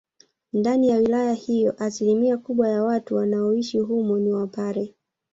Ndani 0.53 0.87
ya 0.89 0.97
wilaya 0.97 1.33
hiyo 1.33 1.75
asilimia 1.77 2.37
kubwa 2.37 2.67
ya 2.69 2.83
watu 2.83 3.15
wanaoishi 3.15 3.79
humo 3.79 4.19
ni 4.19 4.31
wapare 4.33 4.95